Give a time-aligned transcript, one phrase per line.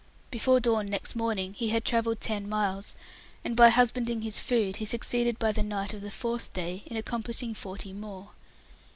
[0.31, 2.95] Before dawn next morning he had travelled ten miles,
[3.45, 6.97] and by husbanding his food, he succeeded by the night of the fourth day in
[6.97, 8.31] accomplishing forty more.